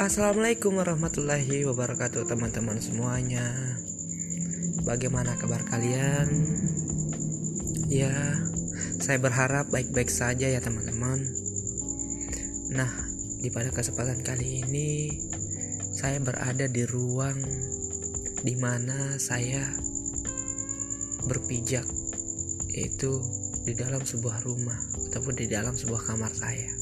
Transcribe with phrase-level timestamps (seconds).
[0.00, 3.44] Assalamualaikum warahmatullahi wabarakatuh teman-teman semuanya.
[4.80, 6.24] Bagaimana kabar kalian?
[7.84, 8.40] Ya,
[8.96, 11.20] saya berharap baik-baik saja ya teman-teman.
[12.72, 12.88] Nah,
[13.44, 15.20] di pada kesempatan kali ini
[15.92, 17.36] Saya berada di ruang
[18.40, 19.68] Di mana saya
[21.28, 21.84] berpijak
[22.72, 23.20] Yaitu
[23.68, 24.80] di dalam sebuah rumah
[25.12, 26.72] Ataupun di dalam sebuah kamar saya.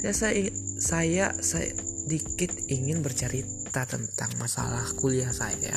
[0.00, 0.48] Ya, saya
[0.80, 1.76] saya saya
[2.06, 5.74] sedikit ingin bercerita tentang masalah kuliah saya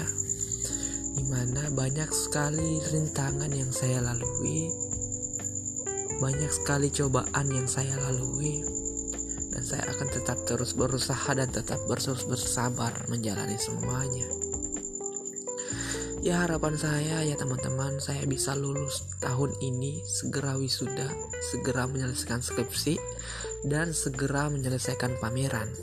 [1.17, 4.69] di mana banyak sekali rintangan yang saya lalui
[6.21, 8.61] banyak sekali cobaan yang saya lalui
[9.49, 14.29] dan saya akan tetap terus berusaha dan tetap terus bersabar menjalani semuanya.
[16.21, 21.09] Ya harapan saya ya teman-teman saya bisa lulus tahun ini segera wisuda
[21.49, 23.01] segera menyelesaikan skripsi
[23.65, 25.73] dan segera menyelesaikan pameran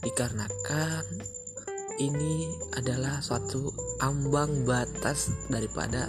[0.00, 1.04] dikarenakan
[2.00, 6.08] ini adalah suatu ambang batas daripada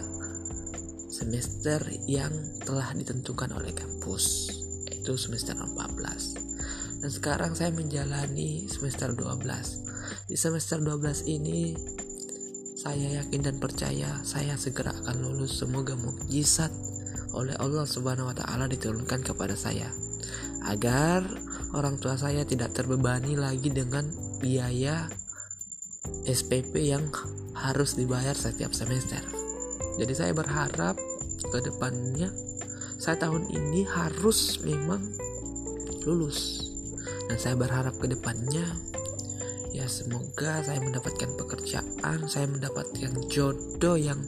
[1.12, 2.32] semester yang
[2.64, 4.56] telah ditentukan oleh kampus
[4.88, 11.76] yaitu semester 14 dan sekarang saya menjalani semester 12 di semester 12 ini
[12.82, 15.62] saya yakin dan percaya saya segera akan lulus.
[15.62, 16.74] Semoga mukjizat
[17.38, 19.94] oleh Allah Subhanahu wa taala diturunkan kepada saya
[20.66, 21.22] agar
[21.72, 24.08] orang tua saya tidak terbebani lagi dengan
[24.40, 25.08] biaya
[26.26, 27.08] SPP yang
[27.56, 29.22] harus dibayar setiap semester.
[30.00, 30.98] Jadi saya berharap
[31.42, 32.32] ke depannya
[33.02, 35.02] saya tahun ini harus memang
[36.06, 36.70] lulus.
[37.26, 38.66] Dan saya berharap ke depannya
[39.74, 44.22] ya semoga saya mendapatkan pekerjaan, saya mendapatkan jodoh yang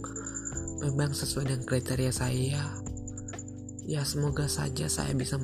[0.82, 2.83] memang sesuai dengan kriteria saya.
[3.84, 5.36] Ya semoga saja saya bisa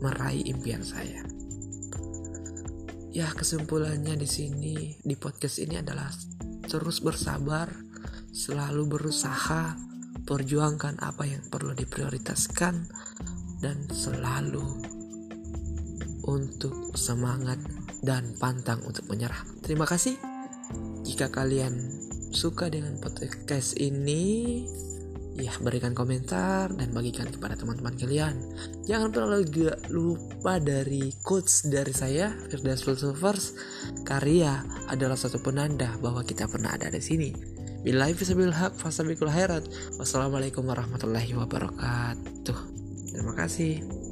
[0.00, 1.24] meraih impian saya.
[3.16, 6.12] Ya, kesimpulannya di sini di podcast ini adalah
[6.68, 7.72] terus bersabar,
[8.28, 9.76] selalu berusaha,
[10.28, 12.74] perjuangkan apa yang perlu diprioritaskan
[13.64, 14.64] dan selalu
[16.28, 17.56] untuk semangat
[18.04, 19.40] dan pantang untuk menyerah.
[19.64, 20.20] Terima kasih.
[21.06, 21.72] Jika kalian
[22.36, 24.66] suka dengan podcast ini,
[25.36, 28.34] ya berikan komentar dan bagikan kepada teman-teman kalian.
[28.88, 33.44] Jangan pernah juga lupa dari quotes dari saya Firdaus Philosophers
[34.02, 37.30] karya adalah satu penanda bahwa kita pernah ada di sini.
[37.86, 38.50] Bila fisabil
[38.82, 39.62] fasabikul khairat.
[40.00, 42.58] Wassalamualaikum warahmatullahi wabarakatuh.
[43.14, 44.05] Terima kasih